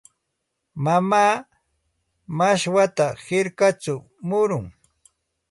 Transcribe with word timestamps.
Mamaa 0.83 1.33
mashwata 2.37 3.05
hirkachaw 3.25 3.99
murun. 4.27 4.65